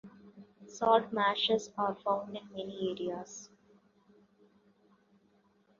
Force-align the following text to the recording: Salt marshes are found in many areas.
Salt 0.65 1.13
marshes 1.13 1.69
are 1.77 1.93
found 1.93 2.35
in 2.35 2.51
many 2.53 2.89
areas. 3.05 3.51